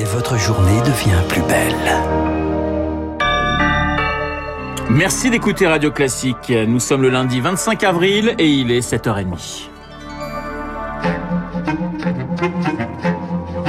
[0.00, 1.74] et votre journée devient plus belle.
[4.88, 6.50] Merci d'écouter Radio Classique.
[6.50, 9.68] Nous sommes le lundi 25 avril et il est 7h30.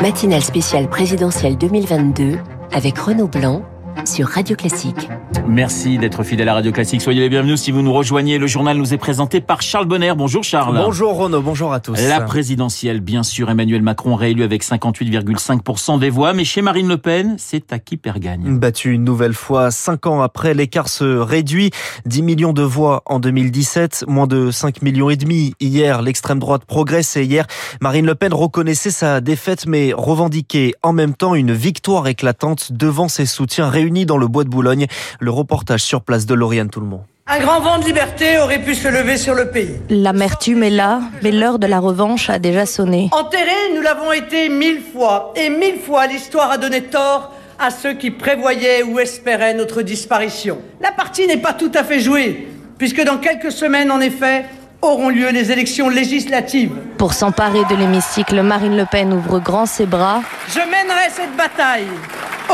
[0.00, 2.38] Matinale spéciale présidentielle 2022
[2.72, 3.64] avec Renaud Blanc
[4.06, 5.08] sur Radio Classique.
[5.46, 7.02] Merci d'être fidèle à Radio Classique.
[7.02, 8.38] Soyez les bienvenus si vous nous rejoignez.
[8.38, 10.12] Le journal nous est présenté par Charles Bonner.
[10.16, 10.76] Bonjour Charles.
[10.76, 12.00] Bonjour Renaud, bonjour à tous.
[12.08, 16.96] La présidentielle, bien sûr, Emmanuel Macron réélu avec 58,5% des voix, mais chez Marine Le
[16.96, 18.58] Pen, c'est à qui perd gagne?
[18.58, 21.70] Battu une nouvelle fois, cinq ans après, l'écart se réduit.
[22.06, 26.02] 10 millions de voix en 2017, moins de 5 millions et demi hier.
[26.02, 27.46] L'extrême droite progresse et hier,
[27.80, 33.08] Marine Le Pen reconnaissait sa défaite, mais revendiquait en même temps une victoire éclatante devant
[33.08, 34.86] ses soutiens réunis dans le bois de Boulogne.
[35.18, 37.02] Le reportage sur place de Lauriane Tout-le-Monde.
[37.26, 39.76] Un grand vent de liberté aurait pu se lever sur le pays.
[39.88, 43.08] L'amertume est là, mais l'heure de la revanche a déjà sonné.
[43.12, 45.32] Enterrés, nous l'avons été mille fois.
[45.36, 50.58] Et mille fois, l'histoire a donné tort à ceux qui prévoyaient ou espéraient notre disparition.
[50.80, 54.46] La partie n'est pas tout à fait jouée, puisque dans quelques semaines, en effet,
[54.82, 56.74] auront lieu les élections législatives.
[56.98, 60.22] Pour s'emparer de l'hémicycle, Marine Le Pen ouvre grand ses bras.
[60.48, 61.86] Je mènerai cette bataille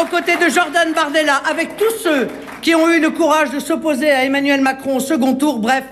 [0.00, 2.28] aux côtés de Jordan Bardella, avec tous ceux
[2.60, 5.84] qui ont eu le courage de s'opposer à Emmanuel Macron au second tour, bref,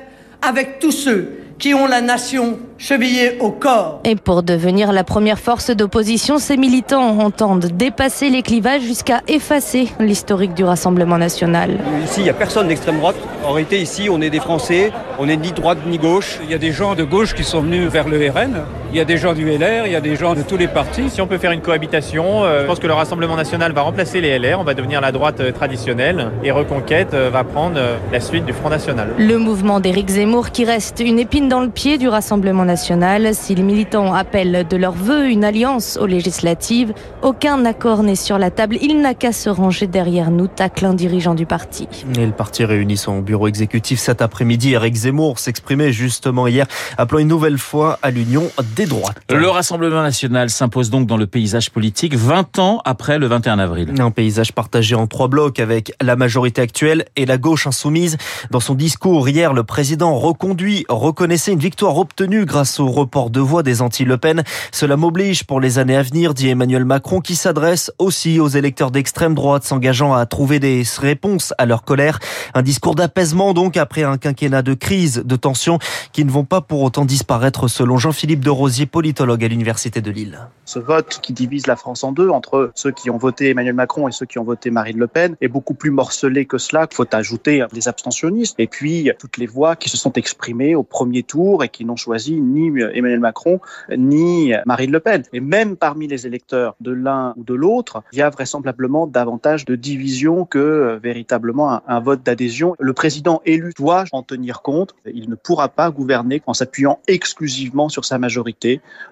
[0.43, 4.01] avec tous ceux qui ont la nation chevillée au corps.
[4.05, 9.89] Et pour devenir la première force d'opposition, ces militants entendent dépasser les clivages jusqu'à effacer
[10.01, 11.79] l'historique du Rassemblement national.
[12.05, 13.17] Ici, il n'y a personne d'extrême droite.
[13.45, 16.41] En réalité, ici, on est des Français, on n'est ni droite ni gauche.
[16.43, 18.65] Il y a des gens de gauche qui sont venus vers le RN,
[18.95, 20.69] il y a des gens du LR, il y a des gens de tous les
[20.69, 21.11] partis.
[21.11, 24.21] Si on peut faire une cohabitation, euh, je pense que le Rassemblement national va remplacer
[24.21, 27.81] les LR, on va devenir la droite euh, traditionnelle et Reconquête euh, va prendre
[28.13, 29.09] la suite du Front national.
[29.19, 33.35] Le mouvement d'Éric Zemmour qui reste une épine dans le pied du Rassemblement national.
[33.35, 38.39] Si les militants appellent de leur vœu une alliance aux législatives, aucun accord n'est sur
[38.39, 38.77] la table.
[38.81, 41.89] Il n'a qu'à se ranger derrière nous, tacle un dirigeant du parti.
[42.17, 44.75] Et le parti réunit son bureau exécutif cet après-midi.
[44.75, 48.45] Éric Zemmour s'exprimait justement hier, appelant une nouvelle fois à l'union
[48.77, 49.17] des droites.
[49.31, 53.95] Le Rassemblement national s'impose donc dans le paysage politique 20 ans après le 21 avril.
[53.99, 58.17] Un paysage partagé en trois blocs avec la majorité actuelle et la gauche insoumise.
[58.51, 63.41] Dans son discours hier, le président reconduit, reconnaissait une victoire obtenue grâce au report de
[63.41, 64.43] voix des anti-Le Pen.
[64.73, 68.91] Cela m'oblige pour les années à venir, dit Emmanuel Macron, qui s'adresse aussi aux électeurs
[68.91, 72.19] d'extrême droite, s'engageant à trouver des réponses à leur colère.
[72.55, 75.79] Un discours d'apaisement donc après un quinquennat de crise, de tensions
[76.13, 80.11] qui ne vont pas pour autant disparaître selon Jean-Philippe de Rosier, politologue à l'Université de
[80.11, 80.39] Lille.
[80.65, 84.09] Ce vote qui divise la France en deux, entre ceux qui ont voté Emmanuel Macron
[84.09, 86.87] et ceux qui ont voté Marine Le Pen, est beaucoup plus morcelé que cela.
[86.91, 90.83] Il faut ajouter les abstentionnistes et puis toutes les voix qui se sont exprimées au
[90.83, 93.61] premier tour et qui n'ont choisi ni Emmanuel Macron
[93.97, 95.23] ni Marine Le Pen.
[95.33, 99.65] Et même parmi les électeurs de l'un ou de l'autre, il y a vraisemblablement davantage
[99.65, 102.75] de division que véritablement un vote d'adhésion.
[102.79, 104.95] Le président élu doit en tenir compte.
[105.07, 108.54] Il ne pourra pas gouverner en s'appuyant exclusivement sur sa majorité,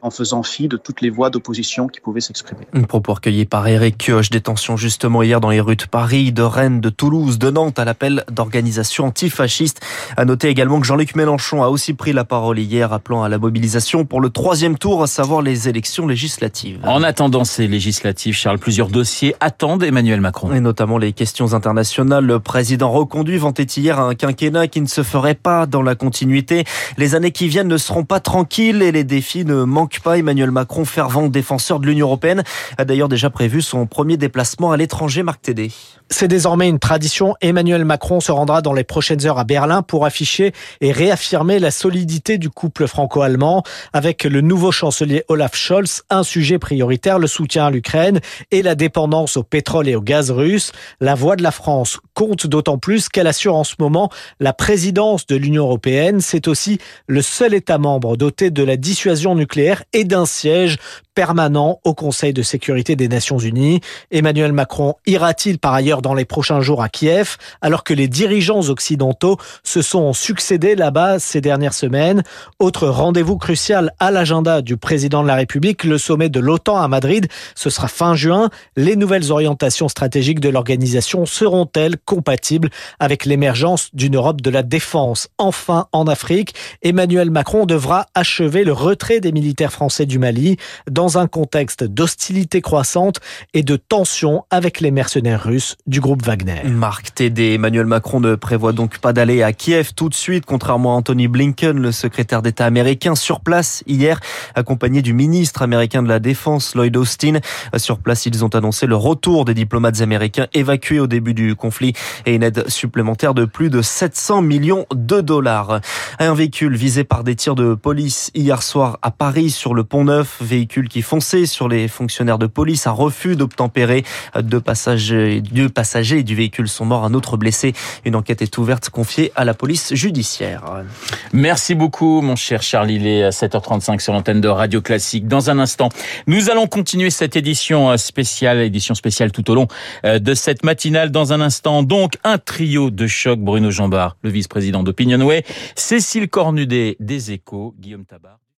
[0.02, 2.66] en faisant fi de toutes les voix d'opposition qui pouvaient s'exprimer.
[2.88, 6.80] Propos recueilli par Eric Kioch, détention justement hier dans les rues de Paris, de Rennes,
[6.80, 9.80] de Toulouse, de Nantes à l'appel d'organisations antifascistes.
[10.16, 13.38] À noter également que Jean-Luc Mélenchon a aussi pris la parole hier, appelant à la
[13.38, 16.80] mobilisation pour le troisième tour, à savoir les élections législatives.
[16.84, 20.52] En attendant ces législatives, Charles, plusieurs dossiers attendent Emmanuel Macron.
[20.52, 22.24] Et notamment les questions internationales.
[22.24, 26.64] Le président reconduit vantait hier un quinquennat qui ne se ferait pas dans la continuité.
[26.98, 30.18] Les années qui viennent ne seront pas tranquilles et les défis ne manquent pas.
[30.18, 32.42] Emmanuel Macron, fervent défenseur de l'Union européenne,
[32.78, 35.70] a d'ailleurs déjà prévu son premier déplacement à l'étranger, Marc Tédé.
[36.10, 37.34] C'est désormais une tradition.
[37.40, 41.70] Emmanuel Macron se rendra dans les prochaines heures à Berlin pour afficher et réaffirmer la
[41.70, 43.62] solidité du couple franco-allemand
[43.94, 46.02] avec le nouveau chancelier Olaf Scholz.
[46.10, 50.30] Un sujet prioritaire, le soutien à l'Ukraine et la dépendance au pétrole et au gaz
[50.30, 50.72] russe.
[51.00, 55.26] La voix de la France compte d'autant plus qu'elle assure en ce moment la présidence
[55.26, 56.20] de l'Union européenne.
[56.20, 60.78] C'est aussi le seul État membre doté de la dissuasion nucléaire et d'un siège
[61.14, 63.80] permanent au Conseil de sécurité des Nations Unies.
[64.10, 68.68] Emmanuel Macron ira-t-il par ailleurs dans les prochains jours à Kiev, alors que les dirigeants
[68.68, 72.22] occidentaux se sont succédés là-bas ces dernières semaines?
[72.58, 76.88] Autre rendez-vous crucial à l'agenda du président de la République, le sommet de l'OTAN à
[76.88, 77.28] Madrid.
[77.54, 78.50] Ce sera fin juin.
[78.76, 85.28] Les nouvelles orientations stratégiques de l'organisation seront-elles compatibles avec l'émergence d'une Europe de la défense?
[85.38, 90.56] Enfin, en Afrique, Emmanuel Macron devra achever le retrait des militaires français du Mali.
[91.02, 93.18] Dans un contexte d'hostilité croissante
[93.54, 96.62] et de tensions avec les mercenaires russes du groupe Wagner.
[96.64, 100.94] Marc Tédé, Emmanuel Macron ne prévoit donc pas d'aller à Kiev tout de suite, contrairement
[100.94, 104.20] à Anthony Blinken, le secrétaire d'État américain, sur place hier,
[104.54, 107.40] accompagné du ministre américain de la Défense, Lloyd Austin.
[107.78, 111.94] Sur place, ils ont annoncé le retour des diplomates américains évacués au début du conflit
[112.26, 115.80] et une aide supplémentaire de plus de 700 millions de dollars.
[116.20, 120.04] Un véhicule visé par des tirs de police hier soir à Paris sur le pont
[120.04, 124.04] Neuf, véhicule qui fonçait sur les fonctionnaires de police, un refus d'obtempérer.
[124.38, 127.72] Deux passagers, deux passagers du véhicule sont morts, un autre blessé.
[128.04, 130.84] Une enquête est ouverte confiée à la police judiciaire.
[131.32, 132.96] Merci beaucoup, mon cher Charlie.
[132.96, 135.26] Il est à 7h35 sur l'antenne de Radio Classique.
[135.26, 135.88] Dans un instant,
[136.26, 139.68] nous allons continuer cette édition spéciale, édition spéciale tout au long
[140.04, 141.10] euh, de cette matinale.
[141.10, 143.40] Dans un instant, donc, un trio de choc.
[143.40, 145.42] Bruno Jambard, le vice-président d'Opinionway,
[145.74, 148.42] Cécile Cornudet des Échos, Guillaume Tabar.